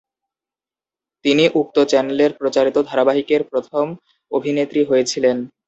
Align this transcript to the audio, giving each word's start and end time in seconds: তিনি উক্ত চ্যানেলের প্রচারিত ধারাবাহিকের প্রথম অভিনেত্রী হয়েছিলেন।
তিনি 1.25 1.43
উক্ত 1.55 1.77
চ্যানেলের 1.91 2.31
প্রচারিত 2.33 2.77
ধারাবাহিকের 2.89 3.41
প্রথম 3.51 3.85
অভিনেত্রী 4.31 4.81
হয়েছিলেন। 4.83 5.37